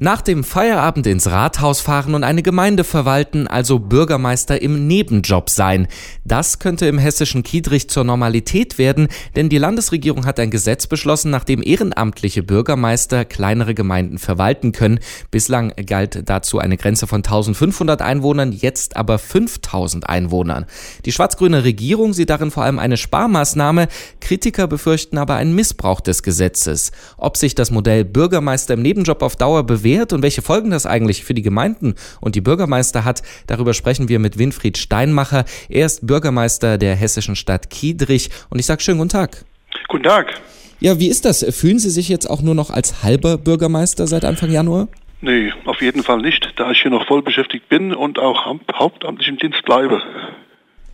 Nach 0.00 0.22
dem 0.22 0.44
Feierabend 0.44 1.08
ins 1.08 1.26
Rathaus 1.26 1.80
fahren 1.80 2.14
und 2.14 2.22
eine 2.22 2.44
Gemeinde 2.44 2.84
verwalten, 2.84 3.48
also 3.48 3.80
Bürgermeister 3.80 4.62
im 4.62 4.86
Nebenjob 4.86 5.50
sein. 5.50 5.88
Das 6.24 6.60
könnte 6.60 6.86
im 6.86 6.98
hessischen 6.98 7.42
Kiedrich 7.42 7.90
zur 7.90 8.04
Normalität 8.04 8.78
werden, 8.78 9.08
denn 9.34 9.48
die 9.48 9.58
Landesregierung 9.58 10.24
hat 10.24 10.38
ein 10.38 10.52
Gesetz 10.52 10.86
beschlossen, 10.86 11.32
nach 11.32 11.42
dem 11.42 11.60
ehrenamtliche 11.60 12.44
Bürgermeister 12.44 13.24
kleinere 13.24 13.74
Gemeinden 13.74 14.18
verwalten 14.18 14.70
können. 14.70 15.00
Bislang 15.32 15.72
galt 15.84 16.28
dazu 16.30 16.60
eine 16.60 16.76
Grenze 16.76 17.08
von 17.08 17.24
1500 17.24 18.00
Einwohnern, 18.00 18.52
jetzt 18.52 18.96
aber 18.96 19.18
5000 19.18 20.08
Einwohnern. 20.08 20.66
Die 21.06 21.12
schwarz-grüne 21.12 21.64
Regierung 21.64 22.12
sieht 22.12 22.30
darin 22.30 22.52
vor 22.52 22.62
allem 22.62 22.78
eine 22.78 22.98
Sparmaßnahme. 22.98 23.88
Kritiker 24.20 24.68
befürchten 24.68 25.18
aber 25.18 25.34
einen 25.34 25.56
Missbrauch 25.56 26.00
des 26.00 26.22
Gesetzes. 26.22 26.92
Ob 27.16 27.36
sich 27.36 27.56
das 27.56 27.72
Modell 27.72 28.04
Bürgermeister 28.04 28.74
im 28.74 28.82
Nebenjob 28.82 29.22
auf 29.22 29.34
Dauer 29.34 29.64
bewegt, 29.64 29.87
wert 29.88 30.12
und 30.12 30.22
welche 30.22 30.42
Folgen 30.42 30.70
das 30.70 30.84
eigentlich 30.84 31.24
für 31.24 31.34
die 31.34 31.42
Gemeinden 31.42 31.94
und 32.20 32.34
die 32.34 32.42
Bürgermeister 32.42 33.04
hat, 33.04 33.22
darüber 33.46 33.72
sprechen 33.72 34.08
wir 34.08 34.18
mit 34.18 34.38
Winfried 34.38 34.76
Steinmacher. 34.76 35.44
Er 35.70 35.86
ist 35.86 36.06
Bürgermeister 36.06 36.76
der 36.76 36.94
hessischen 36.94 37.36
Stadt 37.36 37.70
Kiedrich 37.70 38.28
und 38.50 38.58
ich 38.58 38.66
sage 38.66 38.82
schönen 38.82 38.98
guten 38.98 39.10
Tag. 39.10 39.44
Guten 39.88 40.04
Tag. 40.04 40.40
Ja, 40.80 41.00
wie 41.00 41.08
ist 41.08 41.24
das? 41.24 41.44
Fühlen 41.56 41.78
Sie 41.78 41.90
sich 41.90 42.08
jetzt 42.08 42.28
auch 42.28 42.42
nur 42.42 42.54
noch 42.54 42.70
als 42.70 43.02
halber 43.02 43.38
Bürgermeister 43.38 44.06
seit 44.06 44.24
Anfang 44.24 44.50
Januar? 44.50 44.88
Nee, 45.20 45.52
auf 45.64 45.80
jeden 45.80 46.04
Fall 46.04 46.18
nicht, 46.18 46.52
da 46.56 46.70
ich 46.70 46.82
hier 46.82 46.92
noch 46.92 47.06
voll 47.06 47.22
beschäftigt 47.22 47.68
bin 47.68 47.92
und 47.92 48.18
auch 48.18 48.46
hauptamtlich 48.72 49.28
im 49.28 49.38
Dienst 49.38 49.64
bleibe. 49.64 50.00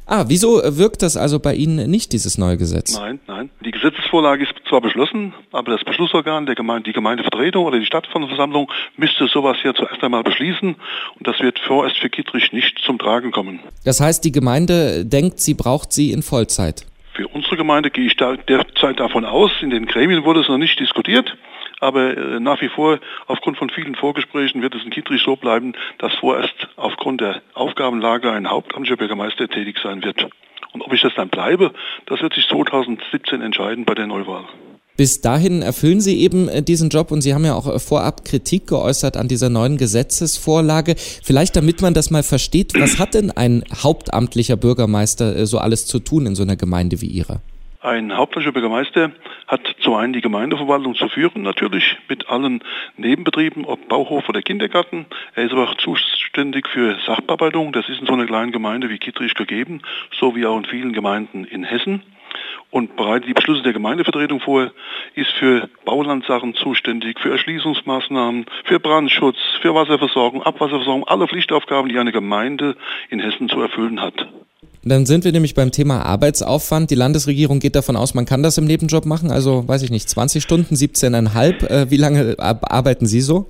Ah, 0.07 0.25
wieso 0.29 0.61
wirkt 0.63 1.01
das 1.01 1.17
also 1.17 1.41
bei 1.41 1.55
Ihnen 1.55 1.91
nicht, 1.91 2.13
dieses 2.13 2.37
neue 2.37 2.59
Gesetz? 2.59 2.99
Nein, 2.99 3.21
nein. 3.27 3.51
Die 3.65 3.71
Gesetzesvorlage 3.71 4.45
ist 4.45 4.53
zwar 4.69 4.83
beschlossen, 4.83 5.33
aber 5.51 5.73
das 5.73 5.85
Beschlussorgan, 5.85 6.45
der 6.45 6.55
Gemeinde, 6.55 6.91
die 6.91 6.93
Gemeindevertretung 6.93 7.65
oder 7.65 7.79
die 7.79 7.87
Stadtversammlung 7.87 8.71
müsste 8.99 9.27
sowas 9.29 9.57
hier 9.63 9.75
zuerst 9.75 10.03
einmal 10.05 10.23
beschließen 10.23 10.75
und 10.75 11.27
das 11.27 11.41
wird 11.41 11.59
vorerst 11.59 11.97
für 11.97 12.11
Kittrich 12.11 12.53
nicht 12.53 12.79
zum 12.85 12.99
Tragen 12.99 13.31
kommen. 13.31 13.61
Das 13.85 14.01
heißt, 14.01 14.25
die 14.25 14.33
Gemeinde 14.33 15.07
denkt, 15.07 15.41
sie 15.41 15.55
braucht 15.55 15.93
sie 15.93 16.13
in 16.13 16.23
Vollzeit? 16.23 16.85
Für 17.15 17.29
unsere 17.29 17.57
Gemeinde 17.57 17.91
gehe 17.91 18.07
ich 18.07 18.17
da 18.17 18.37
derzeit 18.37 19.01
davon 19.01 19.25
aus. 19.25 19.53
In 19.63 19.71
den 19.71 19.87
Gremien 19.87 20.25
wurde 20.25 20.41
es 20.41 20.49
noch 20.49 20.59
nicht 20.59 20.79
diskutiert. 20.81 21.37
Aber 21.81 22.17
äh, 22.17 22.41
nach 22.41 22.61
wie 22.61 22.69
vor, 22.69 22.99
aufgrund 23.27 23.59
von 23.59 23.71
vielen 23.71 23.95
Vorgesprächen, 23.95 24.63
wird 24.63 24.75
es 24.75 24.85
in 24.85 24.91
Kittrich 24.91 25.23
so 25.23 25.37
bleiben, 25.37 25.73
dass 25.99 26.15
vorerst 26.15 26.69
aufgrund 26.77 27.21
der 27.21 27.43
Aufgabenlage 27.55 28.31
ein 28.31 28.51
hauptamtlicher 28.51 28.97
Bürgermeister 28.97 29.49
tätig 29.49 29.79
sein 29.83 30.03
wird. 30.03 30.27
Und 30.73 30.83
ob 30.83 30.93
ich 30.93 31.03
das 31.03 31.15
dann 31.15 31.29
bleibe, 31.29 31.73
das 32.07 32.21
wird 32.21 32.35
sich 32.35 32.49
2017 32.49 33.41
entscheiden 33.41 33.85
bei 33.85 33.95
der 33.95 34.07
Neuwahl. 34.07 34.45
Bis 34.97 35.21
dahin 35.21 35.63
erfüllen 35.63 36.01
Sie 36.01 36.21
eben 36.21 36.49
äh, 36.49 36.63
diesen 36.63 36.89
Job 36.89 37.11
und 37.11 37.21
Sie 37.21 37.35
haben 37.35 37.45
ja 37.45 37.55
auch 37.55 37.67
äh, 37.67 37.81
vorab 37.81 38.25
Kritik 38.25 38.69
geäußert 38.69 39.17
an 39.17 39.27
dieser 39.27 39.51
neuen 39.51 39.77
Gesetzesvorlage. 39.77 40.95
Vielleicht 40.97 41.57
damit 41.57 41.83
man 41.83 41.95
das 41.95 42.11
mal 42.11 42.23
versteht, 42.23 42.75
was 42.79 43.01
hat 43.01 43.15
denn 43.15 43.33
ein 43.33 43.65
hauptamtlicher 43.83 44.57
Bürgermeister 44.57 45.47
so 45.47 45.59
alles 45.59 45.87
zu 45.87 45.99
tun 45.99 46.27
in 46.27 46.35
so 46.37 46.45
einer 46.45 46.57
Gemeinde 46.57 47.01
wie 47.01 47.09
Ihrer? 47.09 47.43
Ein 47.85 48.17
hauptamtlicher 48.17 48.53
Bürgermeister 48.53 49.11
hat 49.47 49.61
zum 49.81 49.93
einen 49.93 50.15
die 50.15 50.23
Gemeindeverwaltung 50.23 50.95
zu 50.95 51.07
führen, 51.11 51.43
natürlich 51.43 51.99
mit 52.09 52.31
allen 52.31 52.65
Nebenbetrieben, 52.97 53.67
ob 53.67 53.89
Bauhof 53.89 54.27
oder 54.27 54.41
Kindergarten. 54.41 55.05
Er 55.35 55.45
ist 55.45 55.53
aber 55.53 55.69
auch 55.69 55.75
zuständig 55.75 56.67
für 56.67 56.97
Sachbearbeitung. 57.05 57.75
Das 57.75 57.87
ist 57.91 58.01
in 58.01 58.07
so 58.07 58.15
einer 58.15 58.25
kleinen 58.25 58.53
Gemeinde 58.53 58.89
wie 58.89 58.97
Kittrich 58.97 59.35
gegeben, 59.35 59.83
so 60.19 60.35
wie 60.35 60.47
auch 60.47 60.57
in 60.57 60.65
vielen 60.65 60.95
Gemeinden 60.95 61.45
in 61.45 61.63
Hessen 61.63 62.03
und 62.71 62.97
bereitet 62.97 63.29
die 63.29 63.35
Beschlüsse 63.35 63.63
der 63.63 63.75
Gemeindevertretung 63.75 64.41
vor, 64.41 64.73
ist 65.15 65.33
für 65.33 65.69
Baulandsachen 65.85 66.55
zuständig, 66.55 67.21
für 67.21 67.33
Erschließungsmaßnahmen, 67.33 68.47
für 68.65 68.81
Brandschutz, 68.81 69.37
für 69.61 69.75
Wasserversorgung, 69.75 70.43
Abwasserversorgung, 70.43 71.07
alle 71.07 71.29
Pflichtaufgaben, 71.29 71.91
die 71.91 71.99
eine 71.99 72.13
Gemeinde 72.13 72.77
in 73.11 73.21
Hessen 73.21 73.51
zu 73.51 73.61
erfüllen 73.61 74.01
hat. 74.01 74.27
Dann 74.85 75.07
sind 75.07 75.25
wir 75.25 75.33
nämlich 75.33 75.55
beim 75.55 75.73
Thema 75.73 76.03
Arbeitsaufwand. 76.03 76.91
Die 76.91 76.95
Landesregierung 76.95 77.59
geht 77.59 77.75
davon 77.75 77.97
aus, 77.97 78.15
man 78.15 78.27
kann 78.27 78.43
das 78.43 78.59
im 78.59 78.67
Nebenjob 78.67 79.07
machen. 79.07 79.31
Also, 79.31 79.67
weiß 79.67 79.83
ich 79.83 79.91
nicht, 79.91 80.09
20 80.09 80.43
Stunden, 80.43 80.75
17,5. 80.75 81.67
Äh, 81.67 81.91
wie 81.91 81.97
lange 81.97 82.37
arbeiten 82.39 83.07
Sie 83.07 83.21
so? 83.21 83.49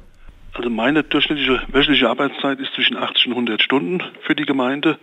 Also 0.55 0.71
meine 0.71 1.03
durchschnittliche 1.03 1.63
wöchentliche 1.67 2.09
Arbeitszeit 2.09 2.61
ist 2.61 2.73
zwischen 2.75 2.97
80 2.97 3.27
und 3.27 3.33
100 3.33 3.61
Stunden 3.61 4.01
für 4.23 4.37
die 4.37 4.47
Gemeinde. 4.47 4.99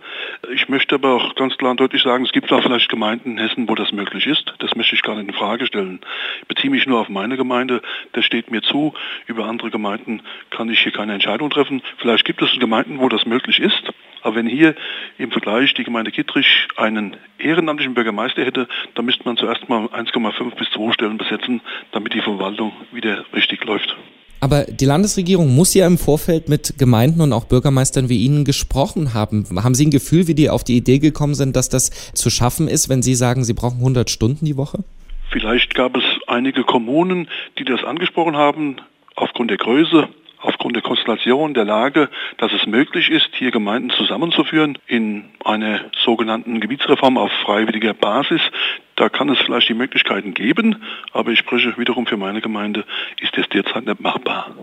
Ich 0.54 0.70
möchte 0.70 0.94
aber 0.94 1.14
auch 1.14 1.34
ganz 1.34 1.58
klar 1.58 1.72
und 1.72 1.80
deutlich 1.80 2.02
sagen, 2.02 2.24
es 2.24 2.32
gibt 2.32 2.50
auch 2.50 2.62
vielleicht 2.62 2.88
Gemeinden 2.88 3.32
in 3.32 3.38
Hessen, 3.38 3.68
wo 3.68 3.74
das 3.74 3.92
möglich 3.92 4.26
ist. 4.26 4.54
Das 4.60 4.74
möchte 4.74 4.94
ich 4.94 5.02
gar 5.02 5.14
nicht 5.14 5.28
in 5.28 5.34
Frage 5.34 5.66
stellen. 5.66 6.00
Ich 6.40 6.48
beziehe 6.48 6.70
mich 6.70 6.86
nur 6.86 7.00
auf 7.00 7.10
meine 7.10 7.36
Gemeinde. 7.36 7.82
Das 8.14 8.24
steht 8.24 8.50
mir 8.50 8.62
zu. 8.62 8.94
Über 9.26 9.44
andere 9.44 9.70
Gemeinden 9.70 10.22
kann 10.48 10.70
ich 10.70 10.80
hier 10.80 10.92
keine 10.92 11.12
Entscheidung 11.12 11.50
treffen. 11.50 11.82
Vielleicht 11.98 12.24
gibt 12.24 12.40
es 12.40 12.58
Gemeinden, 12.58 12.98
wo 12.98 13.10
das 13.10 13.26
möglich 13.26 13.60
ist. 13.60 13.92
Aber 14.22 14.36
wenn 14.36 14.46
hier 14.46 14.74
im 15.18 15.30
Vergleich 15.30 15.74
die 15.74 15.84
Gemeinde 15.84 16.12
Kittrich 16.12 16.68
einen 16.76 17.16
ehrenamtlichen 17.38 17.94
Bürgermeister 17.94 18.44
hätte, 18.44 18.68
dann 18.94 19.04
müsste 19.04 19.24
man 19.24 19.36
zuerst 19.36 19.68
mal 19.68 19.86
1,5 19.86 20.54
bis 20.56 20.70
2 20.70 20.92
Stellen 20.92 21.18
besetzen, 21.18 21.60
damit 21.90 22.14
die 22.14 22.20
Verwaltung 22.20 22.72
wieder 22.92 23.24
richtig 23.34 23.64
läuft. 23.64 23.96
Aber 24.40 24.64
die 24.64 24.86
Landesregierung 24.86 25.54
muss 25.54 25.72
ja 25.72 25.86
im 25.86 25.98
Vorfeld 25.98 26.48
mit 26.48 26.74
Gemeinden 26.76 27.20
und 27.20 27.32
auch 27.32 27.44
Bürgermeistern 27.44 28.08
wie 28.08 28.24
Ihnen 28.24 28.44
gesprochen 28.44 29.14
haben. 29.14 29.46
Haben 29.62 29.74
Sie 29.74 29.86
ein 29.86 29.90
Gefühl, 29.90 30.26
wie 30.26 30.34
die 30.34 30.50
auf 30.50 30.64
die 30.64 30.76
Idee 30.76 30.98
gekommen 30.98 31.34
sind, 31.34 31.54
dass 31.54 31.68
das 31.68 31.90
zu 32.12 32.28
schaffen 32.28 32.66
ist, 32.66 32.88
wenn 32.88 33.02
Sie 33.02 33.14
sagen, 33.14 33.44
Sie 33.44 33.54
brauchen 33.54 33.78
100 33.78 34.10
Stunden 34.10 34.44
die 34.44 34.56
Woche? 34.56 34.82
Vielleicht 35.30 35.74
gab 35.76 35.96
es 35.96 36.04
einige 36.26 36.64
Kommunen, 36.64 37.28
die 37.58 37.64
das 37.64 37.84
angesprochen 37.84 38.36
haben, 38.36 38.76
aufgrund 39.14 39.50
der 39.50 39.58
Größe 39.58 40.08
aufgrund 40.42 40.76
der 40.76 40.82
Konstellation 40.82 41.54
der 41.54 41.64
Lage, 41.64 42.08
dass 42.38 42.52
es 42.52 42.66
möglich 42.66 43.10
ist, 43.10 43.30
hier 43.34 43.50
Gemeinden 43.50 43.90
zusammenzuführen 43.90 44.76
in 44.86 45.24
einer 45.44 45.80
sogenannten 46.04 46.60
Gebietsreform 46.60 47.16
auf 47.16 47.30
freiwilliger 47.44 47.94
Basis. 47.94 48.40
Da 48.96 49.08
kann 49.08 49.28
es 49.28 49.38
vielleicht 49.38 49.68
die 49.68 49.74
Möglichkeiten 49.74 50.34
geben, 50.34 50.82
aber 51.12 51.30
ich 51.30 51.38
spreche 51.38 51.78
wiederum 51.78 52.06
für 52.06 52.16
meine 52.16 52.40
Gemeinde, 52.40 52.84
ist 53.20 53.36
es 53.38 53.48
derzeit 53.48 53.86
nicht 53.86 54.00
machbar. 54.00 54.54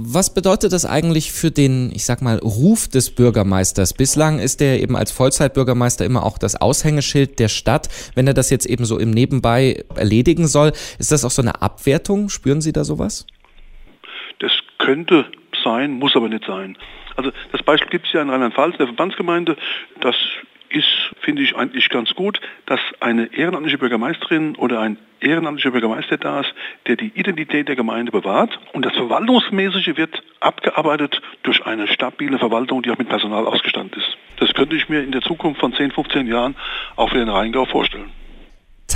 Was 0.00 0.32
bedeutet 0.32 0.72
das 0.72 0.84
eigentlich 0.84 1.32
für 1.32 1.50
den, 1.50 1.90
ich 1.92 2.04
sag 2.04 2.22
mal, 2.22 2.38
Ruf 2.38 2.86
des 2.86 3.10
Bürgermeisters? 3.10 3.94
Bislang 3.94 4.38
ist 4.38 4.62
er 4.62 4.80
eben 4.80 4.94
als 4.94 5.10
Vollzeitbürgermeister 5.10 6.04
immer 6.04 6.24
auch 6.24 6.38
das 6.38 6.54
Aushängeschild 6.54 7.40
der 7.40 7.48
Stadt. 7.48 7.88
Wenn 8.14 8.28
er 8.28 8.34
das 8.34 8.48
jetzt 8.50 8.66
eben 8.66 8.84
so 8.84 8.96
im 8.96 9.10
Nebenbei 9.10 9.84
erledigen 9.96 10.46
soll, 10.46 10.72
ist 11.00 11.10
das 11.10 11.24
auch 11.24 11.32
so 11.32 11.42
eine 11.42 11.62
Abwertung? 11.62 12.28
Spüren 12.28 12.60
Sie 12.60 12.72
da 12.72 12.84
sowas? 12.84 13.26
Könnte 14.88 15.26
sein, 15.64 15.98
muss 15.98 16.16
aber 16.16 16.30
nicht 16.30 16.46
sein. 16.46 16.78
Also 17.14 17.30
das 17.52 17.62
Beispiel 17.62 17.90
gibt 17.90 18.06
es 18.06 18.12
ja 18.14 18.22
in 18.22 18.30
Rheinland-Pfalz, 18.30 18.78
der 18.78 18.86
Verbandsgemeinde. 18.86 19.54
Das 20.00 20.16
ist, 20.70 20.88
finde 21.20 21.42
ich, 21.42 21.54
eigentlich 21.56 21.90
ganz 21.90 22.14
gut, 22.14 22.40
dass 22.64 22.80
eine 23.00 23.26
ehrenamtliche 23.34 23.76
Bürgermeisterin 23.76 24.56
oder 24.56 24.80
ein 24.80 24.96
ehrenamtlicher 25.20 25.72
Bürgermeister 25.72 26.16
da 26.16 26.40
ist, 26.40 26.54
der 26.86 26.96
die 26.96 27.12
Identität 27.14 27.68
der 27.68 27.76
Gemeinde 27.76 28.12
bewahrt. 28.12 28.58
Und 28.72 28.86
das 28.86 28.94
Verwaltungsmäßige 28.94 29.98
wird 29.98 30.22
abgearbeitet 30.40 31.20
durch 31.42 31.66
eine 31.66 31.86
stabile 31.88 32.38
Verwaltung, 32.38 32.80
die 32.80 32.90
auch 32.90 32.96
mit 32.96 33.10
Personal 33.10 33.46
ausgestattet 33.46 33.94
ist. 33.94 34.16
Das 34.38 34.54
könnte 34.54 34.74
ich 34.74 34.88
mir 34.88 35.02
in 35.02 35.12
der 35.12 35.20
Zukunft 35.20 35.60
von 35.60 35.74
10, 35.74 35.90
15 35.90 36.26
Jahren 36.26 36.56
auch 36.96 37.10
für 37.10 37.18
den 37.18 37.28
Rheingau 37.28 37.66
vorstellen. 37.66 38.10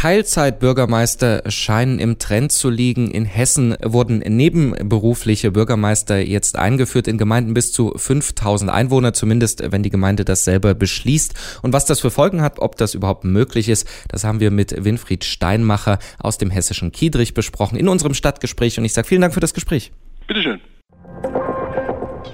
Teilzeitbürgermeister 0.02 1.44
scheinen 1.46 2.00
im 2.00 2.18
Trend 2.18 2.50
zu 2.50 2.70
liegen. 2.70 3.12
In 3.12 3.24
Hessen 3.24 3.76
wurden 3.84 4.18
nebenberufliche 4.18 5.52
Bürgermeister 5.52 6.18
jetzt 6.18 6.58
eingeführt 6.58 7.06
in 7.06 7.18
Gemeinden 7.18 7.54
bis 7.54 7.72
zu 7.72 7.92
5000 7.94 8.68
Einwohner, 8.68 9.12
zumindest 9.12 9.62
wenn 9.70 9.84
die 9.84 9.90
Gemeinde 9.90 10.24
das 10.24 10.42
selber 10.42 10.74
beschließt. 10.74 11.60
Und 11.62 11.72
was 11.72 11.84
das 11.84 12.00
für 12.00 12.10
Folgen 12.10 12.42
hat, 12.42 12.58
ob 12.58 12.74
das 12.74 12.94
überhaupt 12.94 13.22
möglich 13.22 13.68
ist, 13.68 13.88
das 14.08 14.24
haben 14.24 14.40
wir 14.40 14.50
mit 14.50 14.84
Winfried 14.84 15.22
Steinmacher 15.22 16.00
aus 16.18 16.36
dem 16.36 16.50
hessischen 16.50 16.90
Kiedrich 16.90 17.32
besprochen 17.32 17.78
in 17.78 17.86
unserem 17.86 18.14
Stadtgespräch. 18.14 18.80
Und 18.80 18.84
ich 18.84 18.94
sage 18.94 19.06
vielen 19.06 19.20
Dank 19.20 19.34
für 19.34 19.38
das 19.38 19.54
Gespräch. 19.54 19.92
Bitteschön. 20.26 20.60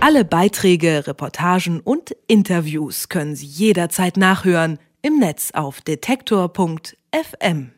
Alle 0.00 0.24
Beiträge, 0.24 1.06
Reportagen 1.06 1.80
und 1.80 2.16
Interviews 2.28 3.10
können 3.10 3.36
Sie 3.36 3.44
jederzeit 3.44 4.16
nachhören 4.16 4.78
im 5.02 5.18
Netz 5.18 5.50
auf 5.52 5.82
detektor.de 5.82 6.97
FM. 7.12 7.77